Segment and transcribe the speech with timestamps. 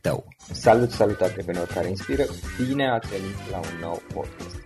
[0.00, 0.24] tău.
[0.52, 2.24] Salut, salut antreprenori care inspiră!
[2.66, 4.56] Bine ați venit la un nou podcast!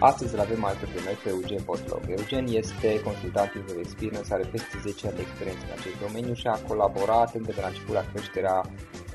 [0.00, 2.00] Astăzi îl avem alături de noi pe Eugen Botlog.
[2.08, 6.46] Eugen este consultant user experience, are peste 10 ani de experiență în acest domeniu și
[6.46, 8.60] a colaborat încă de la început la creșterea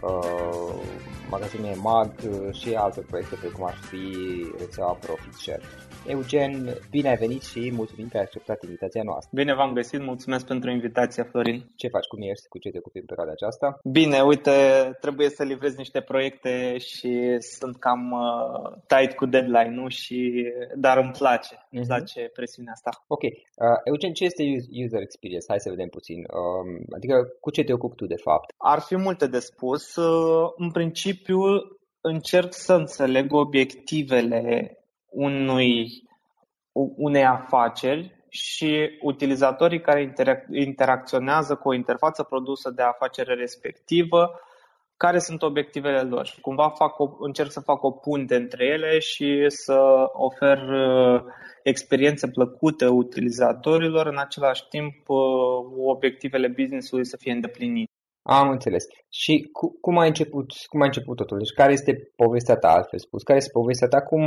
[0.02, 0.74] uh,
[1.30, 2.14] magazinului MAG
[2.60, 4.06] și alte proiecte precum ar fi
[4.60, 5.64] rețeaua Profit Share.
[6.08, 9.30] Eugen, bine ai venit și mulțumim că ai acceptat invitația noastră.
[9.34, 11.72] Bine v-am găsit, mulțumesc pentru invitația, Florin.
[11.76, 13.80] Ce faci, cum ești, cu ce te ocupi în perioada aceasta?
[13.84, 14.52] Bine, uite,
[15.02, 20.44] trebuie să livrez niște proiecte și sunt cam uh, tight cu deadline-ul, și,
[20.76, 21.72] dar îmi place, uh-huh.
[21.72, 21.88] îmi mhm.
[21.88, 23.04] place presiunea asta.
[23.08, 23.32] Ok, uh,
[23.84, 24.44] Eugen, ce este
[24.84, 25.46] user experience?
[25.48, 26.18] Hai să vedem puțin.
[26.18, 28.54] Um, adică cu ce te ocupi tu, de fapt?
[28.58, 29.96] Ar fi multe de spus.
[29.96, 31.40] Uh, în principiu,
[32.02, 34.74] încerc să înțeleg obiectivele
[35.10, 35.88] unui,
[36.98, 44.40] unei afaceri și utilizatorii care interac- interacționează cu o interfață produsă de afacere respectivă,
[44.98, 49.00] care sunt obiectivele lor și cumva fac o, încerc să fac o punte între ele
[49.00, 49.80] și să
[50.14, 51.24] ofer uh,
[51.64, 55.18] experiențe plăcute utilizatorilor, în același timp uh,
[55.86, 57.89] obiectivele business-ului să fie îndeplinite.
[58.22, 58.86] Am înțeles.
[59.10, 61.38] Și cu, cum ai început, cum ai început totul?
[61.38, 63.24] Deci care este povestea ta, altfel spus?
[63.24, 64.02] Care este povestea ta?
[64.02, 64.22] Cum,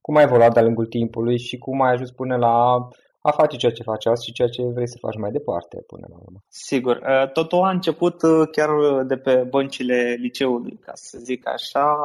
[0.00, 2.88] cum ai evoluat de-a lungul timpului și cum ai ajuns până la
[3.22, 6.06] a face ceea ce faci azi și ceea ce vrei să faci mai departe până
[6.10, 6.38] la urmă.
[6.48, 6.96] Sigur.
[6.96, 8.70] Uh, totul a început uh, chiar
[9.04, 11.96] de pe băncile liceului, ca să zic așa.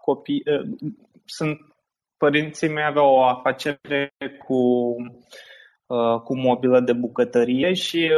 [0.00, 0.90] Copii, uh,
[1.24, 1.58] sunt,
[2.16, 4.12] părinții mei aveau o afacere
[4.46, 4.94] cu,
[6.24, 8.10] cu mobilă de bucătărie și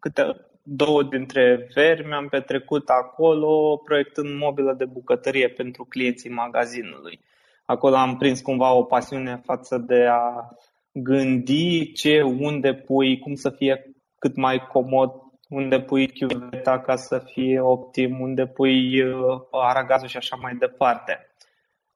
[0.00, 7.20] câte două dintre veri mi-am petrecut acolo proiectând mobilă de bucătărie pentru clienții magazinului.
[7.64, 10.48] Acolo am prins cumva o pasiune față de a
[10.92, 15.12] gândi ce, unde pui, cum să fie cât mai comod,
[15.48, 21.30] unde pui chiuveta ca să fie optim, unde pui uh, aragazul și așa mai departe.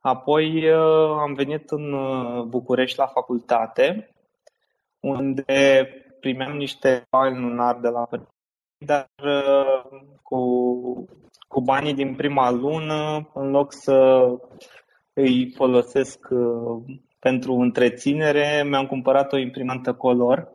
[0.00, 4.10] Apoi uh, am venit în uh, București la facultate,
[5.00, 5.88] unde
[6.20, 8.39] primeam niște bani lunar de la părinți,
[8.84, 9.10] dar
[10.22, 10.40] cu,
[11.48, 14.28] cu banii din prima lună, în loc să
[15.12, 16.28] îi folosesc
[17.18, 20.48] pentru întreținere mi-am cumpărat o imprimantă color,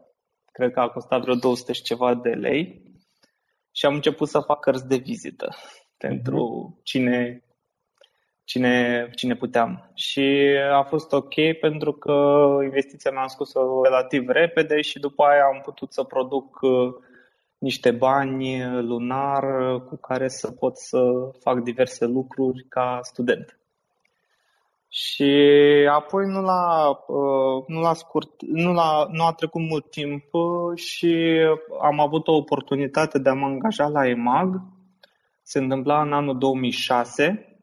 [0.52, 2.82] cred că a costat vreo 200 și ceva de lei
[3.72, 5.56] și am început să fac cărți de vizită
[5.98, 6.80] pentru mhm.
[6.84, 7.44] cine,
[8.44, 9.92] cine, cine puteam.
[9.94, 13.52] Și a fost ok pentru că investiția mea a scos
[13.84, 16.94] relativ repede și după aia am putut să produc uh,
[17.58, 19.44] niște bani lunar
[19.82, 21.02] cu care să pot să
[21.40, 23.60] fac diverse lucruri ca student.
[24.90, 25.32] Și
[25.92, 30.24] apoi nu l-a, uh, nu l-a scurt, nu, l-a, nu a trecut mult timp
[30.76, 31.40] și
[31.82, 34.62] am avut o oportunitate de a mă angaja la EMAG.
[35.42, 37.60] Se întâmpla în anul 2006.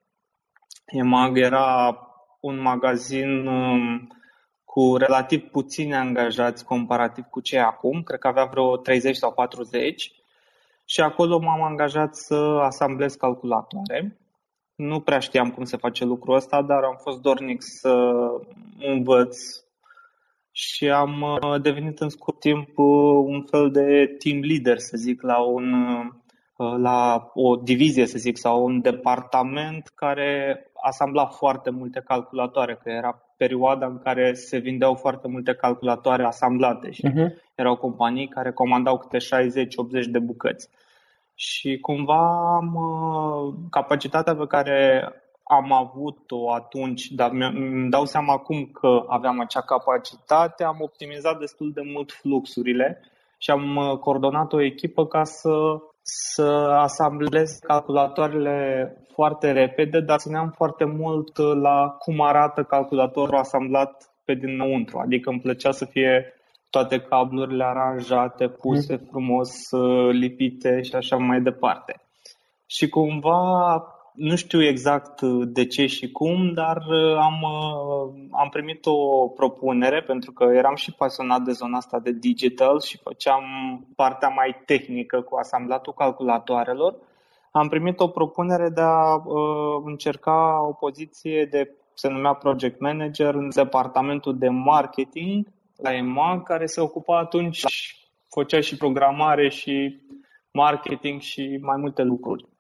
[0.86, 1.98] EMAG era
[2.40, 4.08] un magazin um,
[4.72, 8.02] cu relativ puțini angajați comparativ cu ce acum.
[8.02, 10.12] Cred că avea vreo 30 sau 40.
[10.84, 14.16] Și acolo m-am angajat să asamblez calculatoare
[14.74, 18.12] nu prea știam cum se face lucrul ăsta, dar am fost dornic să
[18.78, 19.38] învăț
[20.50, 25.22] și am uh, devenit în scurt timp uh, un fel de team leader, să zic,
[25.22, 25.72] la, un,
[26.56, 32.90] uh, la o divizie, să zic, sau un departament care asambla foarte multe calculatoare, că
[32.90, 37.29] era perioada în care se vindeau foarte multe calculatoare asamblate și uh-huh.
[37.55, 40.69] erau companii care comandau câte 60-80 de bucăți.
[41.34, 45.08] Și cumva am, uh, capacitatea pe care
[45.43, 51.73] am avut-o atunci, dar îmi dau seama acum că aveam acea capacitate, am optimizat destul
[51.73, 53.00] de mult fluxurile
[53.38, 55.50] și am uh, coordonat o echipă ca să,
[56.02, 64.34] să asamblez calculatoarele foarte repede, dar țineam foarte mult la cum arată calculatorul asamblat pe
[64.34, 64.99] dinăuntru.
[64.99, 66.34] Adică îmi plăcea să fie
[66.70, 69.06] toate cablurile aranjate, puse mm.
[69.10, 72.00] frumos, uh, lipite și așa mai departe.
[72.66, 77.44] Și cumva, nu știu exact uh, de ce și cum, dar uh, am,
[78.30, 82.98] am primit o propunere pentru că eram și pasionat de zona asta de digital și
[82.98, 83.44] făceam
[83.96, 86.96] partea mai tehnică cu asamblatul calculatoarelor.
[87.50, 93.34] Am primit o propunere de a uh, încerca o poziție de se numea project manager
[93.34, 97.64] în departamentul de marketing la EMAG, care se ocupa atunci,
[98.28, 100.00] făcea și programare și
[100.52, 102.51] marketing și mai multe lucruri.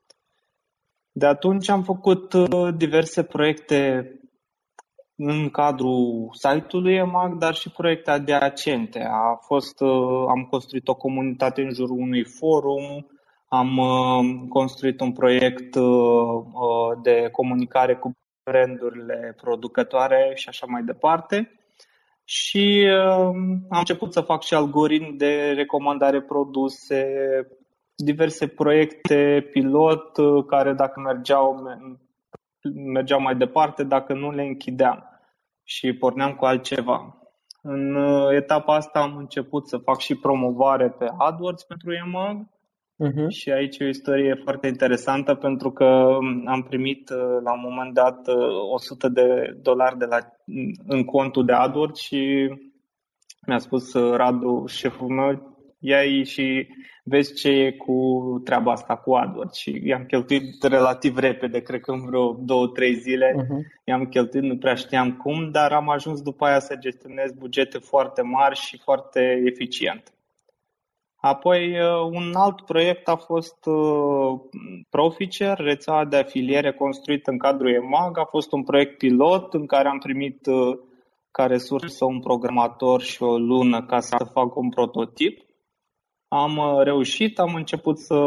[1.12, 4.10] De atunci am făcut uh, diverse proiecte
[5.16, 9.00] în cadrul site-ului EMAG, dar și proiecte adiacente.
[9.10, 13.06] A fost, uh, am construit o comunitate în jurul unui forum,
[13.48, 15.76] am uh, construit un proiect
[17.02, 18.12] de comunicare cu
[18.50, 21.56] brandurile producătoare și așa mai departe
[22.24, 23.24] și uh,
[23.68, 27.06] am început să fac și algoritmi de recomandare produse,
[28.04, 31.62] diverse proiecte pilot uh, care dacă mergeau,
[32.92, 35.04] mergeau mai departe, dacă nu le închideam
[35.62, 37.16] și porneam cu altceva.
[37.62, 42.46] În uh, etapa asta am început să fac și promovare pe AdWords pentru EMAG
[42.98, 43.28] Uh-huh.
[43.28, 45.84] Și aici e o istorie foarte interesantă pentru că
[46.44, 48.26] am primit uh, la un moment dat
[48.72, 50.18] 100 uh, de dolari de la,
[50.86, 52.50] în contul de AdWords și
[53.46, 55.51] mi-a spus uh, Radu, șeful meu,
[55.84, 56.68] ia și
[57.04, 57.94] vezi ce e cu
[58.44, 62.94] treaba asta cu AdWords și i-am cheltuit relativ repede, cred că în vreo două, trei
[62.94, 63.82] zile uh-huh.
[63.84, 68.22] i-am cheltuit, nu prea știam cum, dar am ajuns după aia să gestionez bugete foarte
[68.22, 70.12] mari și foarte eficient.
[71.24, 74.40] Apoi, uh, un alt proiect a fost uh,
[74.90, 78.18] Proficer, rețeaua de afiliere construită în cadrul EMAG.
[78.18, 80.78] A fost un proiect pilot în care am primit uh,
[81.30, 85.40] ca resursă un programator și o lună ca să fac un prototip.
[86.32, 88.18] Am reușit, am început să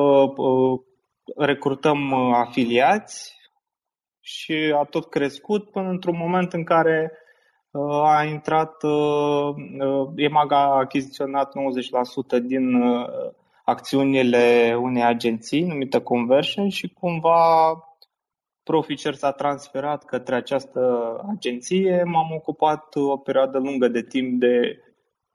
[1.36, 3.34] recrutăm afiliați
[4.20, 7.12] și a tot crescut până într-un moment în care
[8.04, 8.84] a intrat,
[10.16, 11.52] EMAG a achiziționat
[12.38, 12.84] 90% din
[13.64, 17.74] acțiunile unei agenții numită Conversion și cumva
[18.64, 20.82] Proficer s-a transferat către această
[21.36, 22.04] agenție.
[22.04, 24.80] M-am ocupat o perioadă lungă de timp de,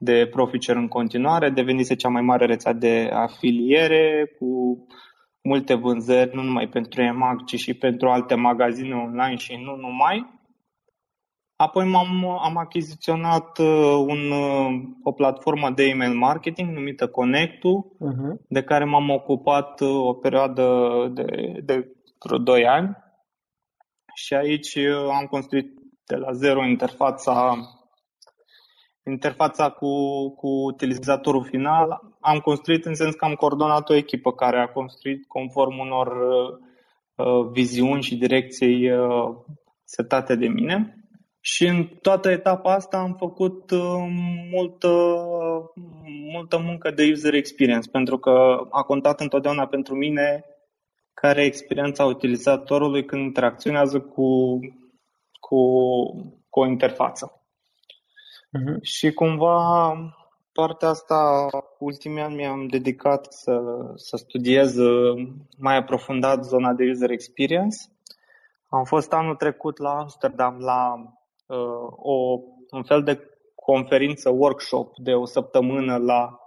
[0.03, 1.49] de Proficer în continuare.
[1.49, 4.77] Devenise cea mai mare rețea de afiliere cu
[5.43, 10.39] multe vânzări, nu numai pentru EMAG, ci și pentru alte magazine online și nu numai.
[11.55, 18.47] Apoi m-am, am achiziționat uh, un, uh, o platformă de email marketing numită Connectu, uh-huh.
[18.47, 20.65] de care m-am ocupat uh, o perioadă
[21.13, 21.25] de,
[21.63, 21.91] de
[22.25, 22.97] vreo 2 ani.
[24.15, 24.77] Și aici
[25.19, 25.73] am construit
[26.05, 27.57] de la zero interfața
[29.05, 29.89] interfața cu,
[30.29, 32.01] cu utilizatorul final.
[32.19, 36.07] Am construit în sens că am coordonat o echipă care a construit conform unor
[37.15, 39.35] uh, viziuni și direcții uh,
[39.83, 40.95] setate de mine.
[41.39, 44.07] Și în toată etapa asta am făcut uh,
[44.51, 44.87] multă,
[46.31, 50.45] multă muncă de user experience, pentru că a contat întotdeauna pentru mine
[51.13, 54.59] care e experiența utilizatorului când interacționează cu,
[55.39, 55.59] cu,
[56.49, 57.40] cu o interfață.
[58.57, 58.81] Uh-huh.
[58.81, 59.93] Și cumva
[60.53, 61.47] partea asta,
[61.79, 63.61] ultimii ani mi-am dedicat să,
[63.95, 64.75] să studiez
[65.57, 67.77] mai aprofundat zona de user experience.
[68.69, 70.95] Am fost anul trecut la Amsterdam la
[71.47, 72.39] uh, o,
[72.69, 73.19] un fel de
[73.55, 76.39] conferință, workshop de o săptămână la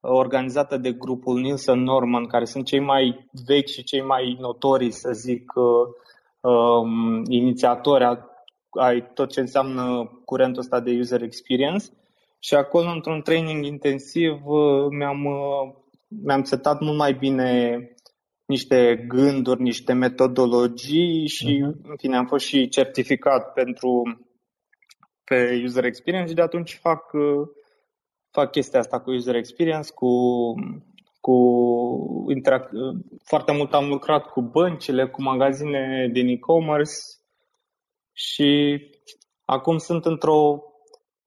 [0.00, 5.10] organizată de grupul Nielsen Norman, care sunt cei mai vechi și cei mai notori, să
[5.12, 8.04] zic, uh, um, inițiatori
[8.76, 11.86] ai tot ce înseamnă curentul ăsta de user experience.
[12.38, 15.74] Și acolo, într-un training intensiv, uh, mi-am, uh,
[16.24, 17.80] mi-am setat mult mai bine
[18.46, 21.88] niște gânduri, niște metodologii și, uh-huh.
[21.88, 24.20] în fine, am fost și certificat pentru
[25.24, 27.02] pe user experience și de atunci fac
[28.36, 30.10] fac chestia asta cu user experience, cu,
[31.20, 31.36] cu
[32.34, 32.70] interac-
[33.24, 36.92] foarte mult am lucrat cu băncile, cu magazine din e-commerce
[38.16, 38.80] și
[39.44, 40.62] acum sunt într-o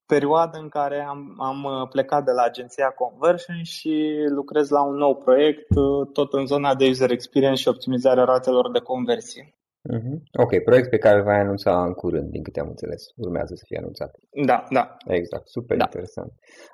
[0.06, 3.92] perioadă în care am, am plecat de la agenția Conversion și
[4.28, 5.66] lucrez la un nou proiect,
[6.12, 9.54] tot în zona de user experience și optimizarea ratelor de conversie.
[9.94, 10.16] Uh-huh.
[10.42, 13.02] Ok, proiect pe care îl vai anunța în curând, din câte am înțeles.
[13.16, 14.10] Urmează să fie anunțat.
[14.46, 14.96] Da, da.
[15.06, 15.84] Exact, super da.
[15.84, 16.32] interesant.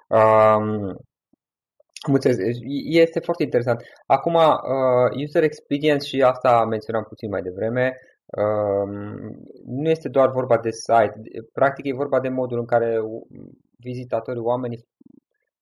[0.08, 0.96] Um,
[2.85, 3.82] este foarte interesant.
[4.06, 8.15] Acum, uh, user experience și asta menționam puțin mai devreme, uh,
[9.64, 11.21] nu este doar vorba de site.
[11.52, 12.99] Practic e vorba de modul în care
[13.78, 14.87] vizitatorii, oamenii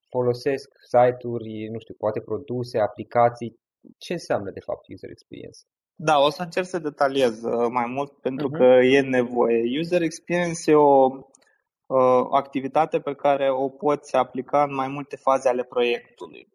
[0.09, 3.59] folosesc site-uri, nu știu, poate produse, aplicații.
[3.97, 5.59] Ce înseamnă de fapt user experience?
[5.95, 8.57] Da, o să încerc să detaliez uh, mai mult pentru uh-huh.
[8.57, 9.79] că e nevoie.
[9.79, 15.49] User experience e o uh, activitate pe care o poți aplica în mai multe faze
[15.49, 16.47] ale proiectului.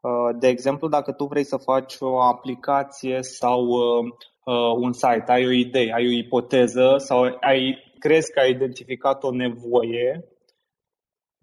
[0.00, 5.24] Uh, de exemplu, dacă tu vrei să faci o aplicație sau uh, uh, un site,
[5.26, 10.24] ai o idee, ai o ipoteză sau ai, crezi că ai identificat o nevoie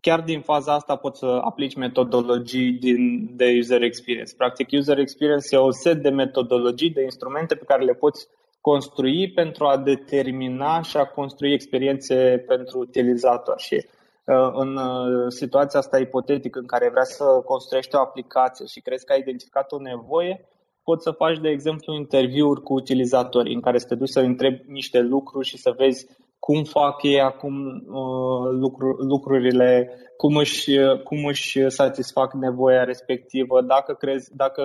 [0.01, 4.36] chiar din faza asta poți să aplici metodologii din, de user experience.
[4.38, 8.27] Practic, user experience e o set de metodologii, de instrumente pe care le poți
[8.62, 13.60] construi pentru a determina și a construi experiențe pentru utilizator.
[13.60, 18.80] Și uh, în uh, situația asta ipotetică în care vrea să construiești o aplicație și
[18.80, 20.46] crezi că ai identificat o nevoie,
[20.89, 24.63] poți să faci, de exemplu, interviuri cu utilizatorii în care să te duci să întrebi
[24.67, 26.08] niște lucruri și să vezi
[26.39, 29.70] cum fac ei acum uh, lucru, lucrurile,
[30.17, 30.72] cum își,
[31.03, 34.63] cum își satisfac nevoia respectivă, dacă crezi, dacă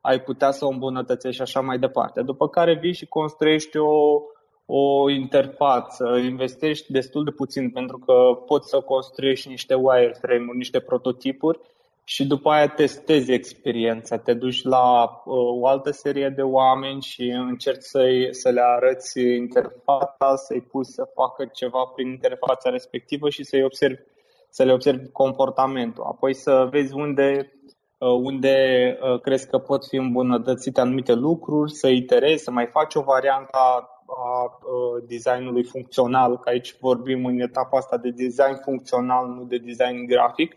[0.00, 2.22] ai putea să o îmbunătățești și așa mai departe.
[2.22, 4.20] După care vii și construiești o,
[4.66, 8.14] o interfață, investești destul de puțin pentru că
[8.46, 11.60] poți să construiești niște wireframe-uri, niște prototipuri
[12.08, 17.22] și după aia testezi experiența, te duci la uh, o altă serie de oameni și
[17.22, 23.44] încerci să să le arăți interfața, să-i pui să facă ceva prin interfața respectivă și
[23.44, 24.00] să-i observi,
[24.48, 26.04] să le observi comportamentul.
[26.04, 27.52] Apoi să vezi unde,
[27.98, 28.56] uh, unde
[29.02, 33.56] uh, crezi că pot fi îmbunătățite anumite lucruri, să iterezi, să mai faci o variantă
[33.56, 39.44] a, a uh, designului funcțional, că aici vorbim în etapa asta de design funcțional, nu
[39.44, 40.56] de design grafic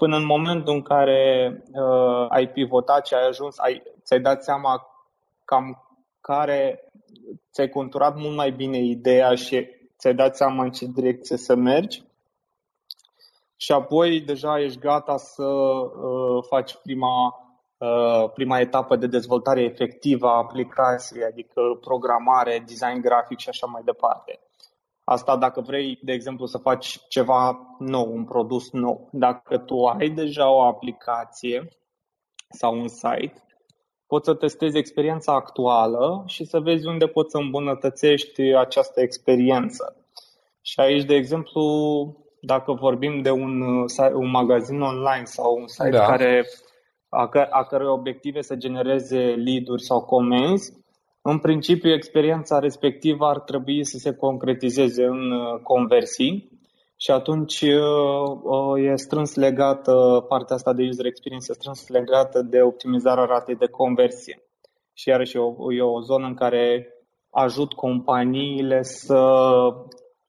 [0.00, 4.86] până în momentul în care uh, ai pivotat și ai ajuns, ai, ți-ai dat seama
[5.44, 5.82] cam
[6.20, 6.90] care
[7.52, 9.66] ți-ai conturat mult mai bine ideea și
[9.98, 12.02] ți-ai dat seama în ce direcție să mergi,
[13.56, 17.34] și apoi deja ești gata să uh, faci prima,
[17.78, 23.82] uh, prima etapă de dezvoltare efectivă a aplicației, adică programare, design grafic și așa mai
[23.84, 24.40] departe.
[25.10, 29.08] Asta dacă vrei, de exemplu, să faci ceva nou, un produs nou.
[29.12, 31.68] Dacă tu ai deja o aplicație
[32.48, 33.42] sau un site,
[34.06, 39.96] poți să testezi experiența actuală și să vezi unde poți să îmbunătățești această experiență.
[40.62, 41.62] Și aici, de exemplu,
[42.40, 43.60] dacă vorbim de un,
[44.12, 46.06] un magazin online sau un site da.
[46.06, 46.44] care,
[47.08, 50.72] a, a cărui obiective să genereze lead-uri sau comenzi,
[51.30, 56.58] în principiu experiența respectivă ar trebui să se concretizeze în uh, conversii
[56.96, 62.42] și atunci uh, uh, e strâns legată partea asta de user experience, e strâns legată
[62.42, 64.42] de optimizarea ratei de conversie.
[64.94, 66.88] Și iarăși e o, e o zonă în care
[67.30, 69.20] ajut companiile să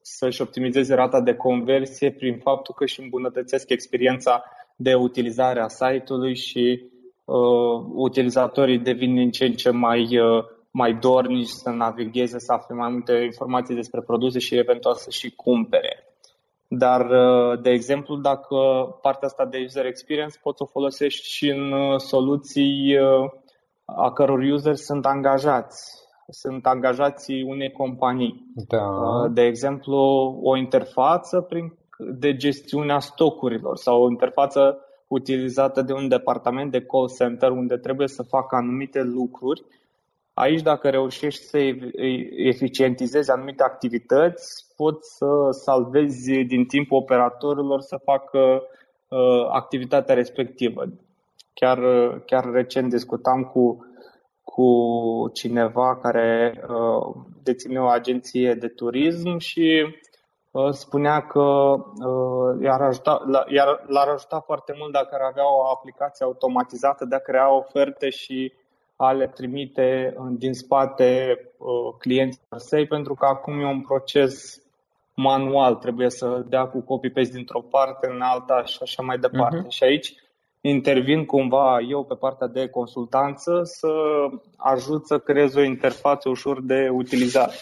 [0.01, 4.43] să-și optimizeze rata de conversie prin faptul că își îmbunătățesc experiența
[4.75, 6.91] de utilizare a site-ului și
[7.25, 12.75] uh, utilizatorii devin din ce în ce mai, uh, mai dornici să navigheze, să afle
[12.75, 16.03] mai multe informații despre produse și eventual să și cumpere.
[16.67, 18.55] Dar, uh, de exemplu, dacă
[19.01, 23.31] partea asta de user experience poți să o folosești și în uh, soluții uh,
[23.85, 28.45] a căror user sunt angajați sunt angajații unei companii.
[28.67, 28.85] Da.
[28.85, 29.95] Uh, de exemplu,
[30.43, 31.73] o interfață prin,
[32.19, 37.77] de gestiune a stocurilor sau o interfață utilizată de un departament de call center unde
[37.77, 39.63] trebuie să facă anumite lucruri.
[40.39, 41.57] Aici, dacă reușești să
[42.35, 48.39] eficientizezi anumite activități, poți să salvezi din timpul operatorilor să facă
[49.07, 50.83] uh, activitatea respectivă.
[51.53, 51.79] Chiar,
[52.25, 53.89] chiar recent discutam cu
[54.43, 59.95] cu cineva care uh, deține o agenție de turism și
[60.51, 65.69] uh, spunea că uh, i-ar, ajuta, i-ar, l-ar ajuta foarte mult dacă ar avea o
[65.69, 68.53] aplicație automatizată de a crea oferte și
[69.01, 71.39] a le trimite din spate
[71.99, 74.61] clienților săi, pentru că acum e un proces
[75.15, 79.63] manual, trebuie să dea cu copy-paste dintr-o parte în alta și așa mai departe.
[79.65, 79.69] Uh-huh.
[79.69, 80.13] Și aici
[80.61, 83.91] intervin cumva eu pe partea de consultanță să
[84.55, 87.53] ajut să creez o interfață ușor de utilizare.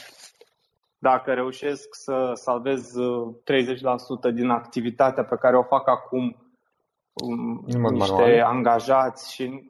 [0.97, 2.93] Dacă reușesc să salvez
[4.29, 6.35] 30% din activitatea pe care o fac acum
[7.13, 8.41] um, în mod niște manual.
[8.41, 9.69] angajați și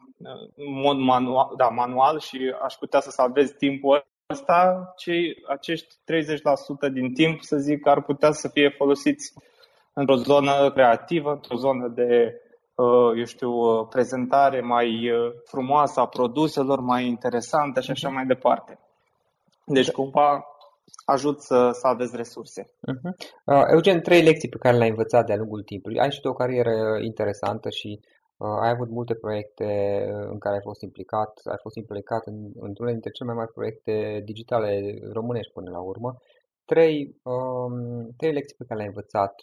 [0.56, 5.96] în mod manual, da, manual și aș putea să salvez timpul ăsta, cei, acești
[6.90, 9.34] 30% din timp, să zic, ar putea să fie folosiți
[9.94, 12.42] într-o zonă creativă, într-o zonă de
[12.78, 18.16] Uh, eu știu, uh, prezentare mai uh, frumoasă a produselor, mai interesantă și așa mhm.
[18.16, 18.80] mai departe.
[19.66, 20.46] Deci, cumva,
[21.06, 22.64] ajut să salvezi resurse.
[22.64, 23.12] Uh-huh.
[23.46, 26.00] Uh, Eugen, trei lecții pe care le-ai învățat de-a lungul timpului.
[26.00, 29.66] Ai și o carieră interesantă și uh, ai avut multe proiecte
[30.32, 31.42] în care ai fost implicat.
[31.44, 36.18] Ai fost implicat în, într-unele dintre cele mai mari proiecte digitale românești până la urmă.
[36.66, 37.76] Trei, um,
[38.18, 39.34] trei lecții pe care le-ai învățat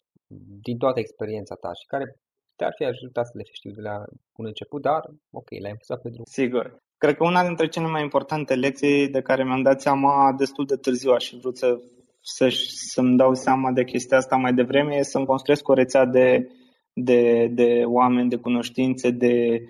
[0.66, 2.16] din toată experiența ta și care
[2.56, 4.04] te-ar fi ajutat să le știu de la
[4.36, 6.24] un început, dar ok, l-ai învățat pe drum.
[6.24, 6.82] Sigur.
[6.98, 10.76] Cred că una dintre cele mai importante lecții de care mi-am dat seama destul de
[10.76, 11.80] târziu, aș fi vrut să,
[12.20, 12.48] să,
[12.92, 16.48] să-mi dau seama de chestia asta mai devreme, e să-mi construiesc o rețea de,
[16.94, 19.62] de, de oameni, de cunoștințe, de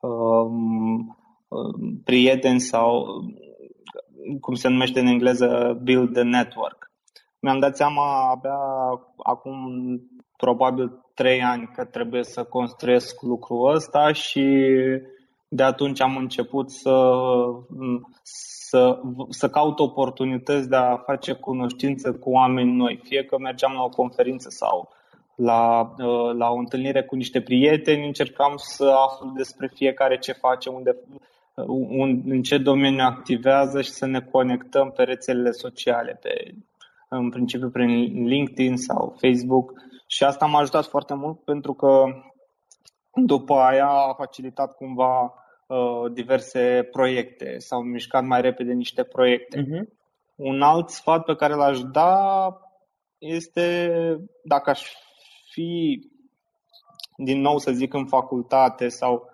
[0.00, 1.16] um,
[1.48, 3.06] um, prieteni sau,
[4.40, 6.90] cum se numește în engleză, build the network.
[7.40, 8.58] Mi-am dat seama abia
[9.16, 9.56] acum
[10.36, 14.44] probabil trei ani că trebuie să construiesc lucrul ăsta și
[15.48, 17.14] de atunci am început să,
[18.22, 23.82] să, să caut oportunități de a face cunoștință cu oameni noi, fie că mergeam la
[23.82, 24.88] o conferință sau
[25.36, 25.94] la,
[26.36, 30.96] la o întâlnire cu niște prieteni, încercam să aflu despre fiecare ce face, unde,
[31.88, 36.54] un, în ce domeniu activează și să ne conectăm pe rețelele sociale, pe,
[37.08, 37.88] în principiu prin
[38.26, 39.72] LinkedIn sau Facebook
[40.06, 42.04] și asta m-a ajutat foarte mult pentru că
[43.14, 45.34] după aia a facilitat cumva
[45.66, 49.62] uh, diverse proiecte, s-au mișcat mai repede niște proiecte.
[49.62, 49.94] Uh-huh.
[50.34, 52.48] Un alt sfat pe care l-aș da
[53.18, 53.90] este
[54.44, 54.92] dacă aș
[55.56, 56.00] fi
[57.16, 59.30] din nou să zic în facultate sau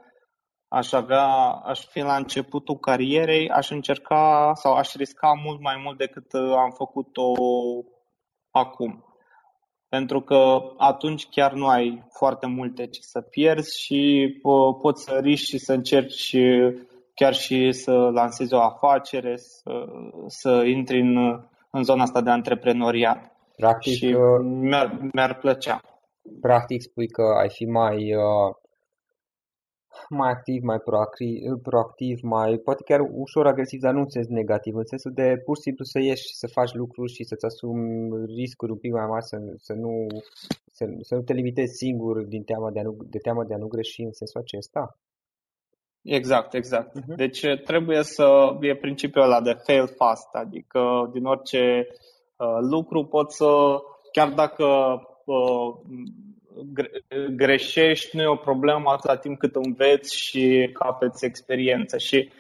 [0.69, 1.27] aș avea,
[1.65, 6.53] aș fi la începutul carierei, aș încerca sau aș risca mult mai mult decât uh,
[6.57, 7.33] am făcut-o
[8.51, 9.05] acum
[9.89, 14.31] pentru că atunci chiar nu ai foarte multe ce să pierzi și
[14.81, 16.37] poți să riști și să încerci
[17.15, 19.71] chiar și să lansezi o afacere, să,
[20.27, 21.17] să intri în,
[21.71, 23.33] în zona asta de antreprenoriat.
[23.57, 25.81] Practic, și mi-ar, mi-ar plăcea.
[26.41, 28.55] Practic spui că ai fi mai, uh,
[30.09, 34.75] mai activ, mai proactiv, proactiv, mai poate chiar ușor agresiv, dar nu în sens negativ,
[34.75, 38.11] în sensul de pur și simplu să ieși și să faci lucruri și să-ți asumi
[38.27, 40.07] riscuri un pic mai mari, să, să, nu,
[40.73, 43.59] să, să nu te limitezi singur din teama de, a nu, de teama de a
[43.59, 44.99] nu greși în sensul acesta.
[46.03, 46.99] Exact, exact.
[47.01, 47.17] Uh-huh.
[47.17, 51.87] Deci trebuie să e principiul ăla de fail fast, adică din orice
[52.37, 53.47] uh, lucru poți să,
[54.13, 55.12] chiar dacă uh,
[57.37, 61.99] greșești, nu e o problemă atâta timp cât înveți și capeți experiență.
[61.99, 62.33] Și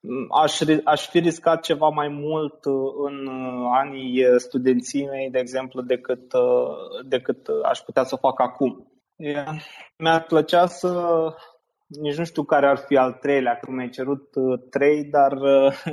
[0.00, 5.38] mm, aș, aș fi riscat ceva mai mult uh, în uh, anii studenții mei, de
[5.38, 8.92] exemplu, decât, uh, decât aș putea să fac acum.
[9.96, 11.22] Mi-ar plăcea să,
[11.86, 14.28] nici nu știu care ar fi al treilea, că mi-ai cerut
[14.70, 15.38] trei, dar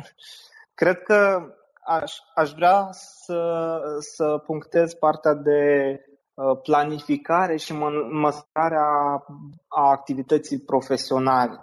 [0.80, 1.42] cred că
[1.86, 5.62] aș, aș vrea să, să punctez partea de
[6.02, 6.17] Uh,
[6.64, 7.74] planificare și
[8.12, 8.86] măsurarea
[9.68, 11.62] a activității profesionale.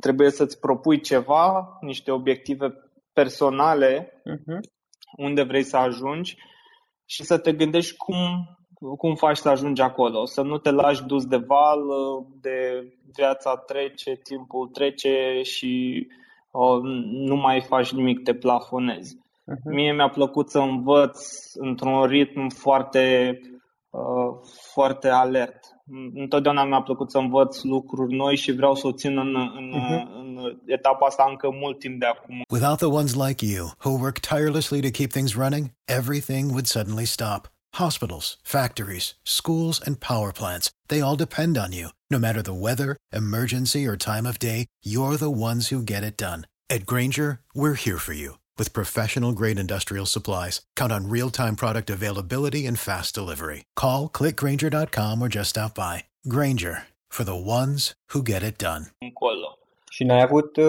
[0.00, 2.74] Trebuie să-ți propui ceva, niște obiective
[3.12, 4.60] personale, uh-huh.
[5.16, 6.36] unde vrei să ajungi
[7.04, 8.16] și să te gândești cum,
[8.96, 10.24] cum faci să ajungi acolo.
[10.24, 11.80] Să nu te lași dus de val,
[12.40, 16.06] de viața trece, timpul trece și
[16.50, 16.78] o,
[17.10, 19.16] nu mai faci nimic, te plafonezi.
[19.16, 19.64] Uh-huh.
[19.64, 21.18] Mie mi-a plăcut să învăț
[21.54, 23.49] într-un ritm foarte, uh,
[24.72, 25.58] foarte alert.
[26.14, 30.02] Întotdeauna mi-a plăcut să învăț lucruri noi și vreau să o țin în, în, uh-huh.
[30.20, 32.42] în etapa asta încă mult timp de acum.
[32.50, 37.04] Without the ones like you, who work tirelessly to keep things running, everything would suddenly
[37.04, 37.48] stop.
[37.74, 41.88] Hospitals, factories, schools, and power plants, they all depend on you.
[42.10, 46.16] No matter the weather, emergency, or time of day, you're the ones who get it
[46.16, 46.46] done.
[46.68, 50.54] At Granger, we're here for you with professional grade industrial supplies.
[50.80, 53.60] Count on real time product availability and fast delivery.
[53.82, 55.94] Call clickgranger.com or just stop by.
[56.34, 56.74] Granger
[57.16, 58.82] for the ones who get it done.
[59.90, 60.64] Și n-ai avut, uh,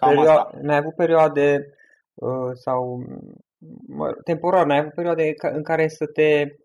[0.00, 1.74] perio- n-ai avut perioade
[2.14, 3.04] uh, sau
[3.86, 6.56] mă, temporar, n-ai avut perioade în care să te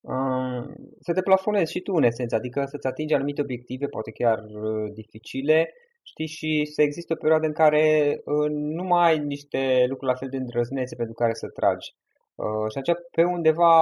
[0.00, 0.62] uh,
[1.00, 4.92] să te plafonezi și tu în esență, adică să-ți atingi anumite obiective, poate chiar uh,
[4.94, 5.72] dificile,
[6.10, 7.84] știi, și să existe o perioadă în care
[8.24, 11.88] uh, nu mai ai niște lucruri la fel de îndrăznețe pentru care să tragi.
[12.34, 13.72] Uh, și atunci pe undeva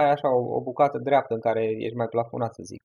[0.00, 2.82] ai așa o, o bucată dreaptă în care ești mai plafonat, să zic.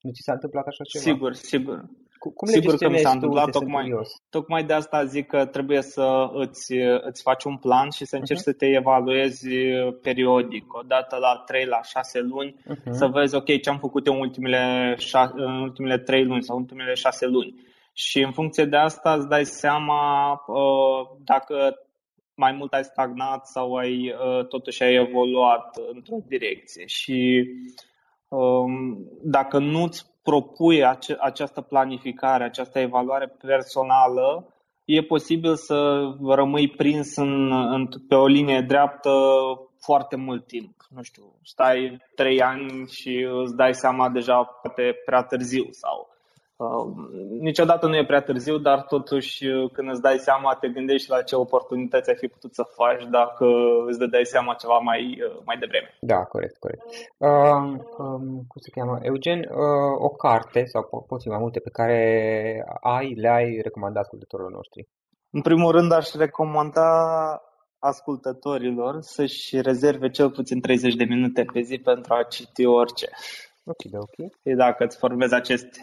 [0.00, 1.04] Nu ți s-a întâmplat așa ceva?
[1.04, 1.76] Sigur, sigur.
[2.18, 3.92] Cum Sigur că mi s-a întâmplat, tocmai,
[4.30, 8.20] tocmai de asta zic că trebuie să îți, îți faci un plan și să mhm.
[8.20, 8.52] încerci uh-huh.
[8.52, 9.48] să te evaluezi
[10.02, 12.90] periodic, o dată la 3, la 6 luni, uh-huh.
[12.90, 16.56] să vezi, ok, ce am făcut eu în ultimele, șa- în ultimele 3 luni sau
[16.56, 17.54] în ultimele 6 luni
[17.98, 21.74] și în funcție de asta îți dai seama uh, dacă
[22.34, 26.86] mai mult ai stagnat sau ai uh, totuși ai evoluat într-o direcție.
[26.86, 27.44] Și
[28.28, 37.16] um, dacă nu-ți propui ace- această planificare, această evaluare personală, e posibil să rămâi prins
[37.16, 39.10] în, în, pe o linie dreaptă
[39.80, 40.74] foarte mult timp.
[40.88, 46.07] Nu știu, stai trei ani și îți dai seama deja poate prea târziu sau Uh,
[47.40, 51.22] niciodată nu e prea târziu, dar totuși uh, când îți dai seama, te gândești la
[51.22, 53.46] ce oportunități ai fi putut să faci dacă
[53.86, 55.88] îți dai seama ceva mai, uh, mai devreme.
[56.00, 56.82] Da, corect, corect.
[57.16, 58.98] Uh, um, cum se cheamă?
[59.02, 61.98] Eugen, uh, o carte sau po- poți fi mai multe pe care
[62.80, 64.88] ai, le-ai recomandat ascultătorilor noștri?
[65.30, 66.90] În primul rând aș recomanda
[67.78, 73.08] ascultătorilor să-și rezerve cel puțin 30 de minute pe zi pentru a citi orice.
[73.68, 74.30] Ok, ok.
[74.30, 75.80] Și dacă îți formezi acest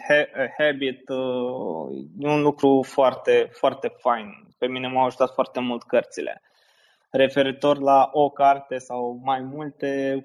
[0.58, 4.46] habit, uh, e un lucru foarte, foarte fain.
[4.58, 6.42] Pe mine m-au ajutat foarte mult cărțile.
[7.10, 10.24] Referitor la o carte sau mai multe,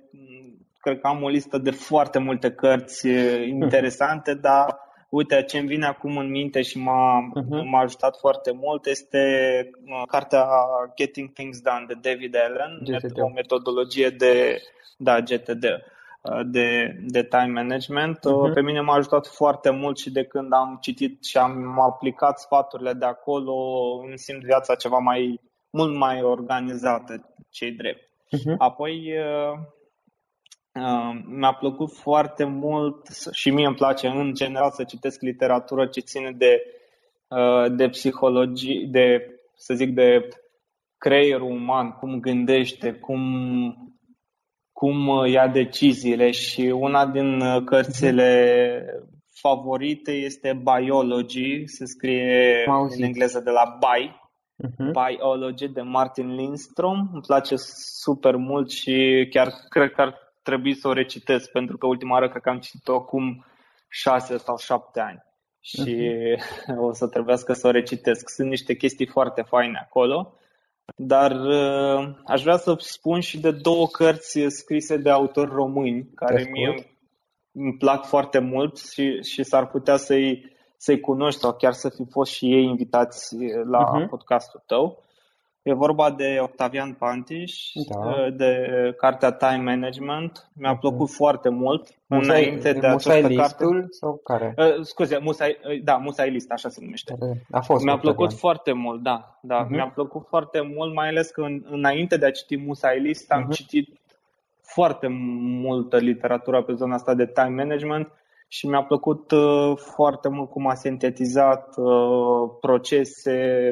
[0.80, 5.68] cred că am o listă de foarte multe cărți uh, interesante, dar uite, ce îmi
[5.68, 7.64] vine acum în minte și m-a, uh-huh.
[7.70, 9.20] m-a ajutat foarte mult este
[9.86, 10.48] uh, cartea
[10.96, 13.22] Getting Things Done de David Allen, GTD.
[13.22, 14.62] o metodologie de
[14.98, 15.92] da, GTD Uh,
[16.46, 18.18] de, de time management.
[18.18, 18.54] Uh-huh.
[18.54, 22.94] Pe mine m-a ajutat foarte mult și de când am citit și am aplicat sfaturile
[22.94, 23.54] de acolo,
[24.06, 28.10] îmi simt viața ceva mai, mult mai organizată, cei drept.
[28.38, 28.56] Uh-huh.
[28.58, 29.58] Apoi uh,
[30.74, 36.00] uh, mi-a plăcut foarte mult și mie îmi place în general să citesc literatură ce
[36.00, 36.62] ține de,
[37.28, 40.28] uh, de psihologie, de, să zic, de
[40.98, 43.22] creierul uman, cum gândește, cum
[44.82, 48.86] cum uh, ia deciziile și una din uh, cărțile
[49.30, 54.12] favorite este Biology, se scrie în engleză de la Bi,
[54.68, 54.92] uh-huh.
[54.92, 57.10] Biology de Martin Lindstrom.
[57.14, 57.56] Îmi place
[58.02, 62.30] super mult și chiar cred că ar trebui să o recitesc, pentru că ultima oară
[62.30, 63.46] cred că am citit-o acum
[63.90, 65.24] șase sau șapte ani
[65.60, 66.78] și uh-huh.
[66.88, 68.30] o să trebuiască să o recitesc.
[68.30, 70.34] Sunt niște chestii foarte faine acolo,
[70.96, 76.50] dar uh, aș vrea să spun și de două cărți scrise de autori români, care
[76.52, 76.86] mie
[77.52, 82.06] îmi plac foarte mult și, și s-ar putea să-i, să-i cunoști sau chiar să fi
[82.12, 83.36] fost și ei invitați
[83.70, 84.10] la uh-huh.
[84.10, 85.04] podcastul tău.
[85.64, 88.30] E vorba de Octavian Pantiș, da.
[88.30, 88.66] de
[88.98, 90.50] cartea Time Management.
[90.54, 91.16] Mi-a plăcut mm.
[91.16, 91.88] foarte mult.
[92.06, 93.88] Musai, înainte de Musai această carte.
[93.90, 94.54] sau care?
[94.58, 97.18] Uh, scuze, Musai, uh, da, Musai List, așa se numește.
[97.52, 98.40] A fost Mi-a plăcut Octavian.
[98.40, 99.40] foarte mult, da.
[99.42, 99.70] da uh-huh.
[99.70, 103.48] Mi-a plăcut foarte mult, mai ales că în, înainte de a citi Musai List am
[103.48, 103.56] uh-huh.
[103.56, 104.00] citit
[104.62, 108.12] foarte multă literatură pe zona asta de time management
[108.54, 113.72] și mi-a plăcut uh, foarte mult cum a sintetizat uh, procese,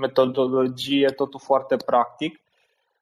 [0.00, 2.40] metodologie, totul foarte practic.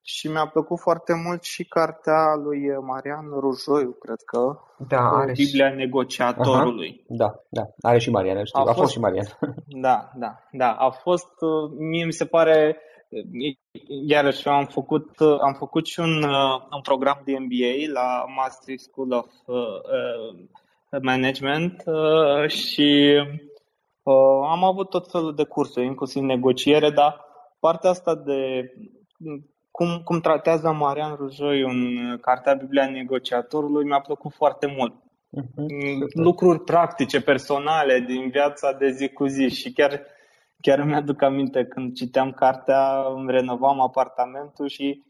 [0.03, 5.71] Și mi-a plăcut foarte mult și cartea lui Marian Rujoiu, cred că, da, are Biblia
[5.71, 5.77] și...
[5.77, 6.89] negociatorului.
[6.89, 8.61] Aha, da, da, are și Marian, știu.
[8.61, 9.27] A, a fost, fost și Marian.
[9.87, 12.77] Da, da, da, a fost, uh, mie mi se pare,
[14.07, 16.23] iarăși am făcut, am făcut și un,
[16.71, 19.27] un program de MBA la Maastricht School of
[21.03, 23.21] management uh, și
[24.03, 27.21] uh, am avut tot felul de cursuri, inclusiv negociere, dar
[27.61, 28.71] partea asta de
[29.71, 34.95] cum, cum tratează Marian Rujoi în Cartea Biblia Negociatorului mi-a plăcut foarte mult.
[34.95, 35.67] Uh-huh.
[36.13, 40.03] Lucruri practice, personale, din viața de zi cu zi și chiar,
[40.61, 45.03] chiar mi-aduc aminte când citeam cartea, îmi renovam apartamentul și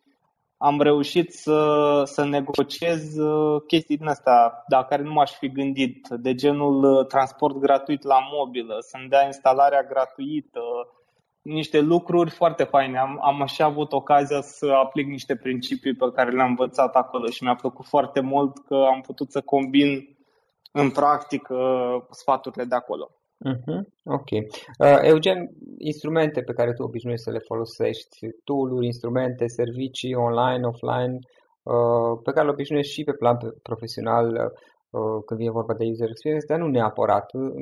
[0.65, 6.09] am reușit să, să negociez uh, chestii din astea, la care nu m-aș fi gândit,
[6.09, 10.61] de genul uh, transport gratuit la mobilă, să-mi dea instalarea gratuită,
[11.43, 12.99] niște lucruri foarte faine.
[12.99, 17.43] Am, am așa avut ocazia să aplic niște principii pe care le-am învățat acolo și
[17.43, 20.17] mi-a plăcut foarte mult că am putut să combin
[20.73, 21.57] în practică
[22.11, 23.11] sfaturile de acolo.
[23.39, 23.81] Uh-huh.
[24.05, 24.31] Ok.
[24.31, 31.19] Uh, Eugen, instrumente pe care tu obișnuiești să le folosești, tool instrumente, servicii online, offline,
[31.63, 34.27] uh, pe care le obișnuiești și pe plan profesional
[34.91, 37.33] uh, când vine vorba de user experience, dar nu neapărat.
[37.33, 37.53] Uh,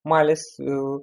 [0.00, 1.02] mai ales uh,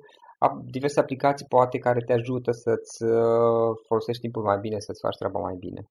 [0.63, 5.39] diverse aplicații poate care te ajută să-ți uh, folosești timpul mai bine, să-ți faci treaba
[5.39, 5.81] mai bine.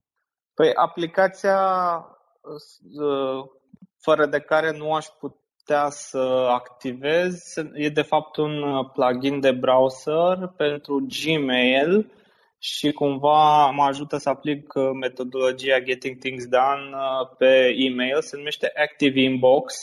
[0.54, 1.58] Păi aplicația
[2.42, 3.44] uh,
[3.96, 5.39] fără de care nu aș putea
[5.70, 12.12] putea să activez e de fapt un plugin de browser pentru Gmail
[12.58, 18.20] și cumva mă ajută să aplic metodologia Getting Things Done uh, pe e-mail.
[18.20, 19.74] Se numește Active Inbox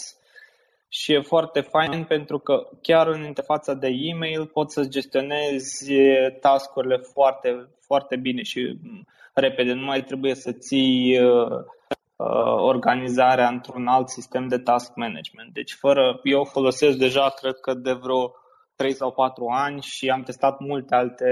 [0.89, 5.93] și e foarte fain pentru că chiar în interfața de e-mail poți să gestionezi
[6.41, 8.79] tascurile foarte, foarte bine și
[9.33, 9.73] repede.
[9.73, 11.65] Nu mai trebuie să ții uh, Uh,
[12.57, 15.53] organizarea într-un alt sistem de task management.
[15.53, 18.31] Deci fără, eu folosesc deja, cred că de vreo
[18.75, 21.25] 3 sau 4 ani și am testat multe alte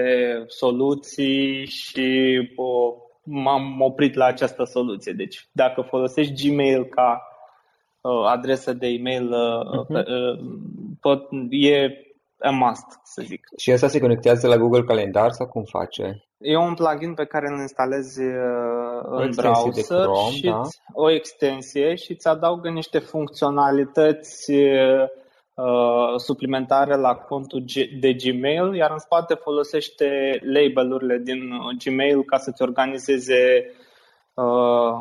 [0.48, 2.94] soluții și uh,
[3.24, 5.14] m-am oprit la această soluție.
[5.14, 7.22] Deci dacă folosești Gmail ca
[8.02, 10.06] uh, adresă de e-mail, uh-huh.
[11.00, 12.06] tot, e
[12.40, 13.48] a must, să zic.
[13.58, 16.24] Și asta se conectează la Google Calendar sau cum face?
[16.38, 20.62] E un plugin pe care îl instalezi uh, în browser Chrome, și da?
[20.94, 27.64] o extensie și îți adaugă niște funcționalități uh, suplimentare la contul
[28.00, 31.40] de Gmail, iar în spate folosește labelurile din
[31.84, 33.72] Gmail ca să-ți organizeze
[34.34, 34.94] uh,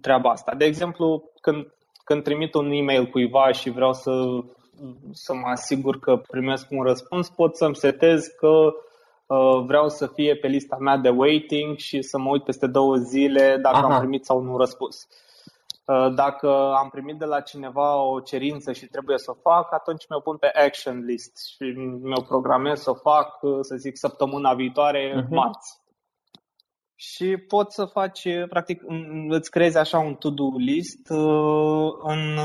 [0.00, 0.54] treaba asta.
[0.54, 1.66] De exemplu, când,
[2.04, 4.10] când trimit un e-mail cuiva și vreau să,
[5.12, 8.86] să mă asigur că primesc un răspuns, pot să-mi setez că Uh,
[9.66, 13.58] vreau să fie pe lista mea de waiting și să mă uit peste două zile
[13.62, 13.94] dacă Aha.
[13.94, 15.06] am primit sau nu răspuns.
[15.84, 20.06] Uh, dacă am primit de la cineva o cerință și trebuie să o fac, atunci
[20.08, 21.64] mi-o pun pe action list și
[22.02, 25.28] mi-o programez să o fac, uh, să zic, săptămâna viitoare, uh-huh.
[25.28, 25.80] marți.
[26.94, 28.82] Și poți să faci, practic,
[29.28, 31.10] îți creezi așa un to-do list
[32.02, 32.38] în,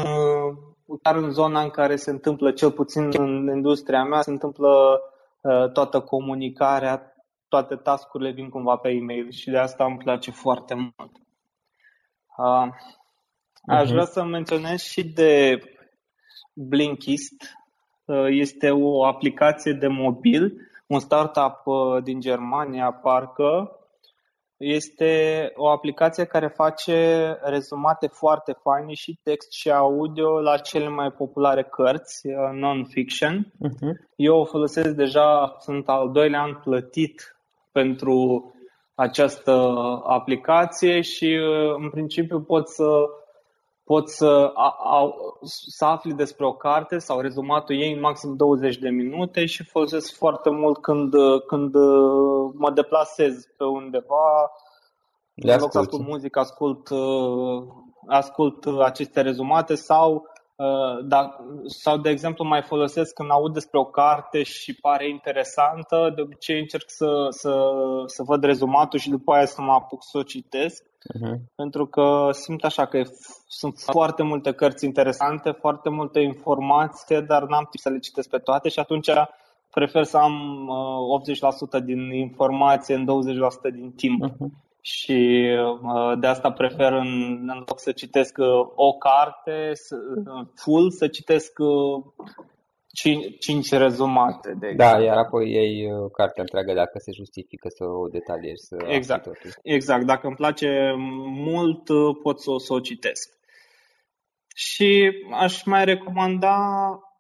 [1.01, 5.12] chiar în zona în care se întâmplă, cel puțin în industria mea, se întâmplă Uh,
[5.73, 7.15] toată comunicarea,
[7.47, 11.11] toate tascurile vin cumva pe e-mail și de asta îmi place foarte mult.
[12.37, 12.67] Uh,
[13.67, 15.59] aș vrea să menționez și de
[16.53, 17.43] Blinkist.
[18.05, 20.53] Uh, este o aplicație de mobil,
[20.87, 21.63] un startup
[22.03, 23.77] din Germania, parcă,
[24.63, 26.97] este o aplicație care face
[27.41, 33.45] rezumate foarte faine și text și audio la cele mai populare cărți uh, non-fiction.
[33.45, 33.93] Uh-huh.
[34.15, 37.37] Eu o folosesc deja, sunt al doilea an plătit
[37.71, 38.47] pentru
[38.95, 39.51] această
[40.03, 42.85] aplicație și uh, în principiu pot să
[43.93, 45.13] poți să, a, a,
[45.67, 50.15] să afli despre o carte sau rezumatul ei în maxim 20 de minute și folosesc
[50.15, 51.13] foarte mult când,
[51.47, 51.73] când
[52.53, 54.51] mă deplasez pe undeva,
[55.33, 56.07] Le în loc să ascult.
[56.07, 56.89] muzică, ascult,
[58.07, 63.85] ascult aceste rezumate sau Uh, da, sau, de exemplu, mai folosesc când aud despre o
[63.85, 67.53] carte și pare interesantă, de obicei încerc să, să,
[68.05, 71.35] să văd rezumatul și după aia să mă apuc să o citesc, uh-huh.
[71.55, 73.01] pentru că simt așa că
[73.47, 78.37] sunt foarte multe cărți interesante, foarte multe informații, dar n-am timp să le citesc pe
[78.37, 79.09] toate și atunci
[79.69, 83.05] prefer să am uh, 80% din informație în
[83.69, 84.25] 20% din timp.
[84.25, 85.49] Uh-huh și
[85.81, 91.07] uh, de asta prefer în, în loc să citesc uh, o carte uh, full, să
[91.07, 91.59] citesc
[92.93, 94.53] cinci, cinci rezumate.
[94.59, 98.65] De da, iar apoi iei cartea întreagă dacă se justifică să o detaliezi.
[98.65, 99.29] Să exact,
[99.61, 100.05] exact.
[100.05, 100.93] Dacă îmi place
[101.25, 101.83] mult,
[102.21, 103.33] pot să, să o citesc.
[104.55, 106.57] Și aș mai recomanda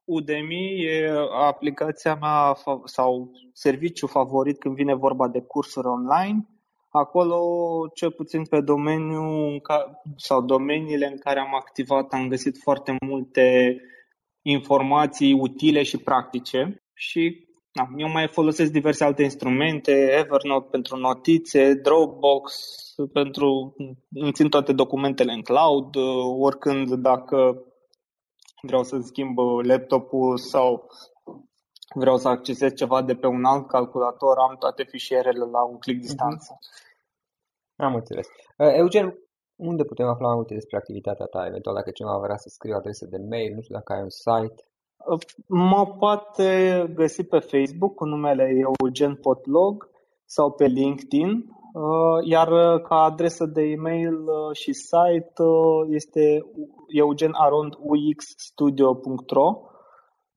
[0.05, 2.55] Udemy, e aplicația mea
[2.85, 6.47] sau serviciu favorit când vine vorba de cursuri online
[6.93, 7.39] Acolo,
[7.93, 9.57] cel puțin pe domeniu
[10.15, 13.77] sau domeniile în care am activat, am găsit foarte multe
[14.43, 21.73] informații utile și practice și da, eu mai folosesc diverse alte instrumente, Evernote pentru notițe,
[21.73, 22.53] Dropbox
[23.13, 23.75] pentru
[24.11, 25.95] îmi țin toate documentele în cloud,
[26.39, 27.63] oricând dacă
[28.61, 30.87] vreau să schimb laptopul sau
[31.95, 36.01] vreau să accesez ceva de pe un alt calculator, am toate fișierele la un click
[36.01, 36.59] distanță.
[37.75, 38.27] Am înțeles.
[38.57, 39.17] Uh, Eugen,
[39.69, 41.45] unde putem afla mai multe despre activitatea ta?
[41.45, 44.09] Eventual dacă cineva vrea să scrie o adresă de mail, nu știu dacă ai un
[44.09, 44.63] site.
[45.11, 49.89] Uh, mă poate găsi pe Facebook cu numele Eugen Potlog
[50.25, 51.43] sau pe LinkedIn, uh,
[52.23, 54.17] iar ca adresă de e-mail
[54.51, 55.43] și site
[55.89, 56.45] este
[56.87, 59.61] eugenaronduxstudio.ro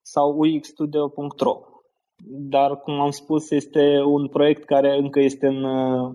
[0.02, 1.60] sau uxstudio.ro.
[2.28, 6.14] Dar, cum am spus, este un proiect care încă este în Uh,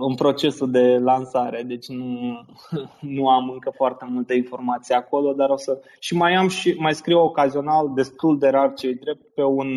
[0.00, 2.06] în procesul de lansare, deci nu,
[3.16, 5.80] nu am încă foarte multe informații acolo, dar o să...
[5.98, 9.68] Și mai am și mai scriu ocazional, destul de rar cei drept, pe un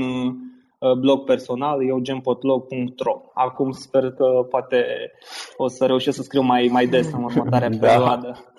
[0.79, 3.21] uh, blog personal, eugenpotlog.ro.
[3.33, 4.85] Acum sper că poate
[5.57, 7.87] o să reușesc să scriu mai, mai des în următoarea da.
[7.87, 8.53] perioadă.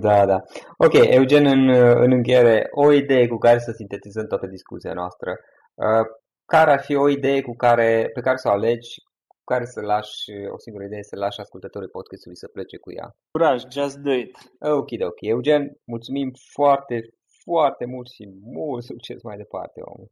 [0.00, 0.42] Da, da.
[0.76, 1.68] Ok, Eugen, în,
[2.04, 5.30] în încheiere, o idee cu care să sintetizăm toată discuția noastră.
[5.74, 6.06] Uh,
[6.46, 9.06] care ar fi o idee cu care, pe care să o alegi
[9.52, 10.22] care să lași,
[10.54, 13.08] o singură idee, să lași ascultătorii podcastului să plece cu ea.
[13.34, 14.32] Curaj, just do it.
[14.80, 15.20] Ok, ok.
[15.34, 15.62] Eugen,
[15.94, 16.96] mulțumim foarte,
[17.44, 18.24] foarte mult și
[18.58, 20.04] mult succes mai departe, om.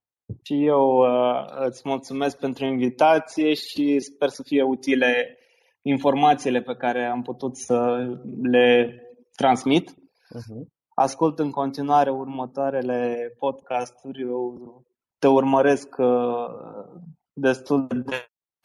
[0.46, 5.38] Și eu uh, îți mulțumesc pentru invitație și sper să fie utile
[5.82, 7.78] informațiile pe care am putut să
[8.42, 8.68] le
[9.36, 9.90] transmit.
[9.90, 10.62] Uh-huh.
[10.94, 14.20] Ascult în continuare următoarele podcasturi.
[14.20, 14.82] Eu
[15.18, 16.46] te urmăresc uh,
[17.32, 18.16] destul de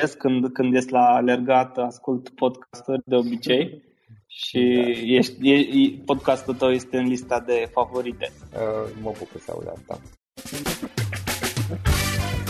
[0.10, 3.84] când, când ești la alergat, ascult podcasturi de obicei
[4.28, 5.14] și da.
[5.16, 8.32] ești, e, podcastul tău este în lista de favorite.
[8.54, 10.00] Uh, mă bucur să aud asta.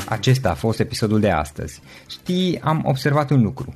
[0.10, 1.82] Acesta a fost episodul de astăzi.
[2.10, 3.76] Știi, am observat un lucru.